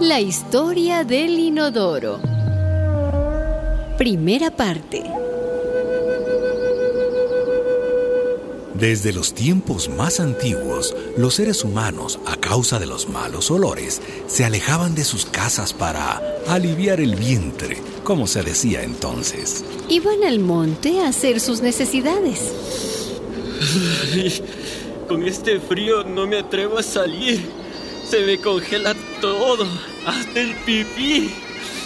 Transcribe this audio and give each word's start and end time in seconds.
La 0.00 0.20
historia 0.20 1.04
del 1.04 1.38
inodoro. 1.38 2.20
Primera 3.96 4.50
parte. 4.50 5.04
Desde 8.74 9.12
los 9.12 9.34
tiempos 9.34 9.88
más 9.88 10.18
antiguos, 10.18 10.96
los 11.16 11.34
seres 11.34 11.62
humanos, 11.62 12.18
a 12.26 12.36
causa 12.36 12.80
de 12.80 12.86
los 12.86 13.08
malos 13.08 13.52
olores, 13.52 14.02
se 14.26 14.44
alejaban 14.44 14.96
de 14.96 15.04
sus 15.04 15.26
casas 15.26 15.72
para 15.72 16.20
aliviar 16.48 17.00
el 17.00 17.14
vientre, 17.14 17.76
como 18.02 18.26
se 18.26 18.42
decía 18.42 18.82
entonces. 18.82 19.64
Iban 19.88 20.24
al 20.24 20.40
monte 20.40 21.00
a 21.02 21.08
hacer 21.08 21.38
sus 21.38 21.62
necesidades. 21.62 22.52
Con 25.08 25.22
este 25.22 25.60
frío 25.60 26.02
no 26.02 26.26
me 26.26 26.38
atrevo 26.38 26.78
a 26.78 26.82
salir. 26.82 27.63
Se 28.08 28.24
me 28.24 28.38
congela 28.38 28.94
todo, 29.20 29.66
hasta 30.06 30.40
el 30.40 30.54
pipí. 30.56 31.30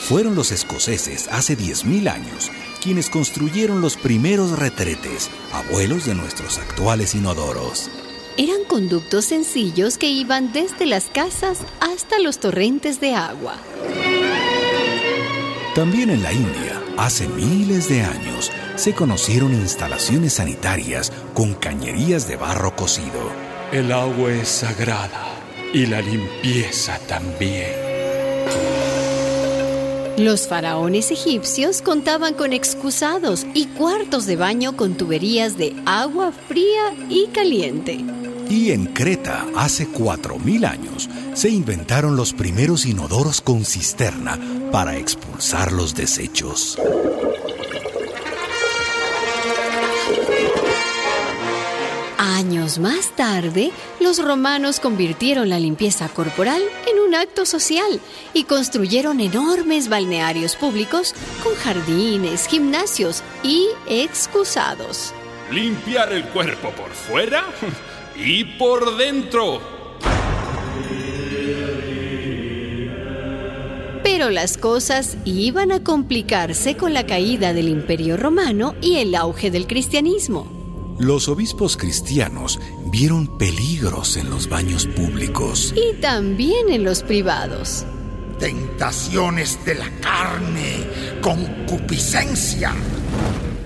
Fueron 0.08 0.34
los 0.34 0.52
escoceses 0.52 1.28
hace 1.30 1.56
10.000 1.56 2.10
años 2.10 2.50
quienes 2.80 3.10
construyeron 3.10 3.80
los 3.80 3.96
primeros 3.96 4.58
retretes, 4.58 5.30
abuelos 5.52 6.06
de 6.06 6.14
nuestros 6.14 6.58
actuales 6.58 7.14
inodoros. 7.14 7.90
Eran 8.36 8.64
conductos 8.68 9.24
sencillos 9.24 9.98
que 9.98 10.08
iban 10.08 10.52
desde 10.52 10.86
las 10.86 11.06
casas 11.06 11.58
hasta 11.80 12.18
los 12.20 12.38
torrentes 12.38 13.00
de 13.00 13.14
agua. 13.14 13.56
También 15.74 16.10
en 16.10 16.22
la 16.22 16.32
India, 16.32 16.82
hace 16.96 17.28
miles 17.28 17.88
de 17.88 18.02
años, 18.02 18.50
se 18.76 18.94
conocieron 18.94 19.52
instalaciones 19.52 20.34
sanitarias 20.34 21.12
con 21.34 21.54
cañerías 21.54 22.28
de 22.28 22.36
barro 22.36 22.74
cocido. 22.74 23.32
El 23.72 23.92
agua 23.92 24.32
es 24.32 24.48
sagrada 24.48 25.37
y 25.72 25.86
la 25.86 26.00
limpieza 26.00 26.98
también. 27.06 27.88
Los 30.18 30.48
faraones 30.48 31.12
egipcios 31.12 31.80
contaban 31.80 32.34
con 32.34 32.52
excusados 32.52 33.46
y 33.54 33.66
cuartos 33.66 34.26
de 34.26 34.34
baño 34.34 34.76
con 34.76 34.96
tuberías 34.96 35.56
de 35.56 35.76
agua 35.86 36.32
fría 36.32 36.92
y 37.08 37.28
caliente. 37.28 38.04
Y 38.50 38.72
en 38.72 38.86
Creta, 38.86 39.46
hace 39.54 39.86
4.000 39.86 40.66
años, 40.66 41.08
se 41.34 41.50
inventaron 41.50 42.16
los 42.16 42.32
primeros 42.32 42.84
inodoros 42.84 43.40
con 43.40 43.64
cisterna 43.64 44.38
para 44.72 44.96
expulsar 44.96 45.70
los 45.70 45.94
desechos. 45.94 46.76
Años 52.38 52.78
más 52.78 53.16
tarde, 53.16 53.72
los 53.98 54.24
romanos 54.24 54.78
convirtieron 54.78 55.48
la 55.48 55.58
limpieza 55.58 56.08
corporal 56.08 56.62
en 56.88 57.00
un 57.00 57.16
acto 57.16 57.44
social 57.44 58.00
y 58.32 58.44
construyeron 58.44 59.18
enormes 59.18 59.88
balnearios 59.88 60.54
públicos 60.54 61.16
con 61.42 61.56
jardines, 61.56 62.46
gimnasios 62.46 63.24
y 63.42 63.66
excusados. 63.88 65.12
Limpiar 65.50 66.12
el 66.12 66.26
cuerpo 66.26 66.70
por 66.70 66.90
fuera 66.90 67.44
y 68.16 68.44
por 68.44 68.96
dentro. 68.96 69.60
Pero 74.04 74.30
las 74.30 74.56
cosas 74.58 75.16
iban 75.24 75.72
a 75.72 75.82
complicarse 75.82 76.76
con 76.76 76.94
la 76.94 77.04
caída 77.04 77.52
del 77.52 77.68
Imperio 77.68 78.16
Romano 78.16 78.76
y 78.80 78.98
el 78.98 79.16
auge 79.16 79.50
del 79.50 79.66
cristianismo. 79.66 80.57
Los 80.98 81.28
obispos 81.28 81.76
cristianos 81.76 82.58
vieron 82.86 83.38
peligros 83.38 84.16
en 84.16 84.30
los 84.30 84.48
baños 84.48 84.86
públicos. 84.86 85.72
Y 85.76 85.94
también 86.00 86.70
en 86.70 86.82
los 86.82 87.04
privados. 87.04 87.84
Tentaciones 88.40 89.64
de 89.64 89.76
la 89.76 89.88
carne, 90.00 90.84
concupiscencia. 91.20 92.74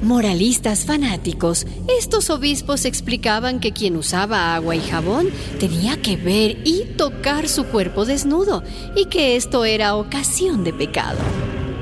Moralistas 0.03 0.85
fanáticos, 0.85 1.67
estos 1.99 2.29
obispos 2.29 2.85
explicaban 2.85 3.61
que 3.61 3.73
quien 3.73 3.97
usaba 3.97 4.55
agua 4.55 4.77
y 4.77 4.81
jabón 4.81 5.31
tenía 5.59 6.03
que 6.03 6.17
ver 6.17 6.59
y 6.65 6.85
tocar 6.99 7.49
su 7.49 7.65
cuerpo 7.65 8.05
desnudo 8.05 8.63
y 8.95 9.07
que 9.07 9.37
esto 9.37 9.65
era 9.65 9.95
ocasión 9.95 10.65
de 10.65 10.75
pecado. 10.75 11.19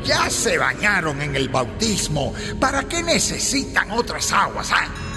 Ya 0.05 0.31
se 0.31 0.59
bañaron 0.59 1.21
en 1.21 1.35
el 1.35 1.49
bautismo. 1.49 2.35
¿Para 2.61 2.85
qué 2.85 3.03
necesitan 3.03 3.91
otras 3.91 4.33
aguas? 4.33 4.71
Ah? 4.73 5.10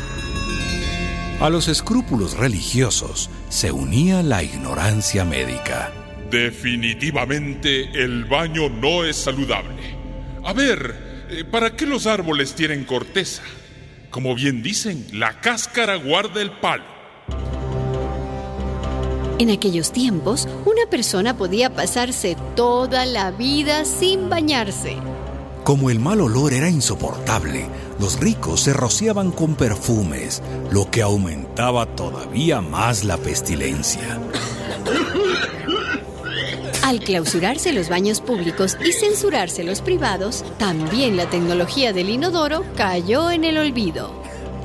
A 1.43 1.49
los 1.49 1.67
escrúpulos 1.67 2.37
religiosos 2.37 3.29
se 3.49 3.69
unía 3.73 4.23
la 4.23 4.41
ignorancia 4.43 5.25
médica. 5.25 5.91
Definitivamente 6.31 8.01
el 8.01 8.23
baño 8.23 8.69
no 8.69 9.03
es 9.03 9.17
saludable. 9.17 9.75
A 10.45 10.53
ver, 10.53 11.27
eh, 11.29 11.43
¿para 11.43 11.75
qué 11.75 11.85
los 11.85 12.07
árboles 12.07 12.55
tienen 12.55 12.85
corteza? 12.85 13.43
Como 14.09 14.35
bien 14.35 14.63
dicen, 14.63 15.05
la 15.11 15.41
cáscara 15.41 15.97
guarda 15.97 16.41
el 16.41 16.51
palo. 16.61 16.85
En 19.37 19.49
aquellos 19.49 19.91
tiempos, 19.91 20.47
una 20.63 20.89
persona 20.89 21.35
podía 21.35 21.73
pasarse 21.73 22.37
toda 22.55 23.05
la 23.05 23.31
vida 23.31 23.83
sin 23.83 24.29
bañarse. 24.29 24.95
Como 25.63 25.89
el 25.89 25.99
mal 25.99 26.19
olor 26.19 26.51
era 26.51 26.69
insoportable, 26.69 27.67
los 27.97 28.19
ricos 28.19 28.59
se 28.59 28.73
rociaban 28.73 29.31
con 29.31 29.55
perfumes, 29.55 30.41
lo 30.71 30.91
que 30.91 31.01
aumentaba 31.01 31.85
todavía 31.85 32.59
más 32.59 33.05
la 33.05 33.15
pestilencia. 33.15 34.19
Al 36.83 36.99
clausurarse 36.99 37.71
los 37.71 37.87
baños 37.87 38.19
públicos 38.19 38.77
y 38.85 38.91
censurarse 38.91 39.63
los 39.63 39.81
privados, 39.81 40.43
también 40.57 41.15
la 41.15 41.29
tecnología 41.29 41.93
del 41.93 42.09
inodoro 42.09 42.65
cayó 42.75 43.31
en 43.31 43.45
el 43.45 43.57
olvido. 43.57 44.11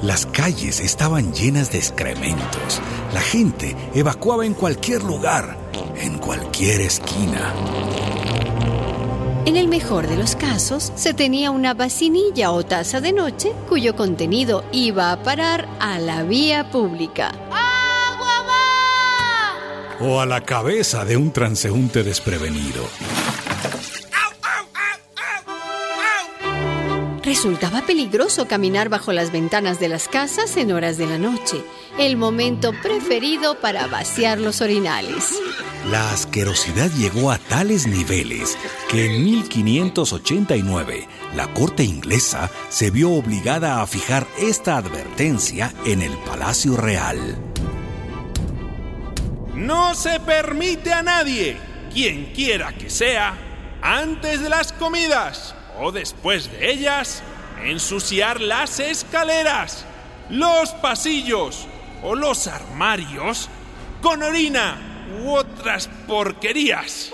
Las 0.02 0.26
calles 0.26 0.80
estaban 0.80 1.32
llenas 1.32 1.70
de 1.70 1.78
excrementos. 1.78 2.80
La 3.14 3.20
gente 3.20 3.76
evacuaba 3.94 4.44
en 4.44 4.54
cualquier 4.54 5.04
lugar, 5.04 5.56
en 6.00 6.18
cualquier 6.18 6.80
esquina. 6.80 7.54
En 9.48 9.56
el 9.56 9.66
mejor 9.66 10.06
de 10.06 10.18
los 10.18 10.36
casos, 10.36 10.92
se 10.94 11.14
tenía 11.14 11.50
una 11.50 11.72
vacinilla 11.72 12.50
o 12.50 12.66
taza 12.66 13.00
de 13.00 13.14
noche 13.14 13.54
cuyo 13.66 13.96
contenido 13.96 14.62
iba 14.72 15.10
a 15.10 15.22
parar 15.22 15.66
a 15.80 15.98
la 15.98 16.22
vía 16.22 16.70
pública. 16.70 17.28
¡Agua 17.50 18.44
va! 18.46 20.06
O 20.06 20.20
a 20.20 20.26
la 20.26 20.42
cabeza 20.42 21.06
de 21.06 21.16
un 21.16 21.30
transeúnte 21.30 22.02
desprevenido. 22.02 22.84
Resultaba 27.38 27.86
peligroso 27.86 28.48
caminar 28.48 28.88
bajo 28.88 29.12
las 29.12 29.30
ventanas 29.30 29.78
de 29.78 29.88
las 29.88 30.08
casas 30.08 30.56
en 30.56 30.72
horas 30.72 30.98
de 30.98 31.06
la 31.06 31.18
noche, 31.18 31.62
el 31.96 32.16
momento 32.16 32.72
preferido 32.82 33.60
para 33.60 33.86
vaciar 33.86 34.40
los 34.40 34.60
orinales. 34.60 35.38
La 35.88 36.10
asquerosidad 36.10 36.90
llegó 36.90 37.30
a 37.30 37.38
tales 37.38 37.86
niveles 37.86 38.58
que 38.90 39.06
en 39.06 39.24
1589 39.24 41.06
la 41.36 41.46
corte 41.54 41.84
inglesa 41.84 42.50
se 42.70 42.90
vio 42.90 43.12
obligada 43.12 43.82
a 43.82 43.86
fijar 43.86 44.26
esta 44.40 44.76
advertencia 44.76 45.72
en 45.84 46.02
el 46.02 46.18
Palacio 46.26 46.76
Real. 46.76 47.38
No 49.54 49.94
se 49.94 50.18
permite 50.18 50.92
a 50.92 51.04
nadie, 51.04 51.56
quien 51.94 52.32
quiera 52.34 52.72
que 52.72 52.90
sea, 52.90 53.38
antes 53.80 54.42
de 54.42 54.48
las 54.48 54.72
comidas 54.72 55.54
o 55.80 55.92
después 55.92 56.50
de 56.50 56.70
ellas, 56.70 57.22
ensuciar 57.64 58.40
las 58.40 58.80
escaleras, 58.80 59.84
los 60.30 60.70
pasillos 60.70 61.66
o 62.02 62.14
los 62.14 62.46
armarios 62.46 63.48
con 64.02 64.22
orina 64.22 65.04
u 65.22 65.30
otras 65.30 65.88
porquerías. 66.06 67.10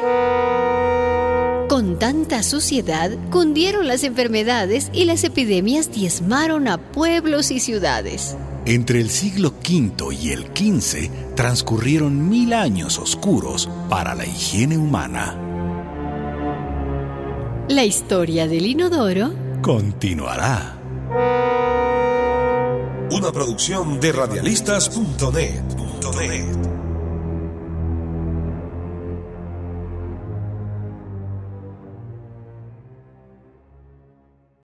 Con 1.68 1.98
tanta 1.98 2.42
suciedad, 2.42 3.10
cundieron 3.30 3.88
las 3.88 4.04
enfermedades 4.04 4.90
y 4.92 5.06
las 5.06 5.24
epidemias 5.24 5.90
diezmaron 5.90 6.68
a 6.68 6.78
pueblos 6.78 7.50
y 7.50 7.58
ciudades. 7.58 8.36
Entre 8.66 9.00
el 9.00 9.10
siglo 9.10 9.54
V 9.66 10.14
y 10.14 10.30
el 10.30 10.44
XV 10.54 11.34
transcurrieron 11.34 12.28
mil 12.28 12.52
años 12.52 12.98
oscuros 12.98 13.68
para 13.88 14.14
la 14.14 14.24
higiene 14.24 14.78
humana. 14.78 15.43
La 17.68 17.82
historia 17.82 18.46
del 18.46 18.66
inodoro 18.66 19.32
continuará. 19.62 20.78
Una 23.10 23.32
producción 23.32 23.98
de 24.00 24.12
radialistas.net. 24.12 26.73